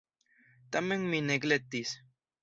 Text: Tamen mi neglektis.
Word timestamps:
Tamen 0.75 1.03
mi 1.11 1.19
neglektis. 1.27 1.93